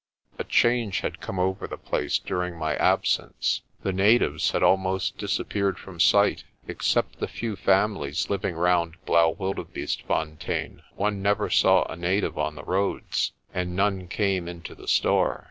A 0.39 0.43
change 0.43 1.01
had 1.01 1.21
come 1.21 1.37
over 1.37 1.67
the 1.67 1.77
place 1.77 2.17
during 2.17 2.57
my 2.57 2.75
absence. 2.77 3.61
The 3.83 3.93
natives 3.93 4.49
had 4.49 4.63
almost 4.63 5.19
disappeared 5.19 5.77
from 5.77 5.99
sight. 5.99 6.43
Except 6.67 7.19
the 7.19 7.27
few 7.27 7.55
families 7.55 8.27
living 8.27 8.55
round 8.55 8.95
Blaauwildebeestefontein 9.05 10.81
one 10.95 11.21
never 11.21 11.51
saw 11.51 11.83
a 11.83 11.95
native 11.95 12.39
on 12.39 12.55
the 12.55 12.63
roads, 12.63 13.33
and 13.53 13.75
none 13.75 14.07
came 14.07 14.47
into 14.47 14.73
the 14.73 14.87
store. 14.87 15.39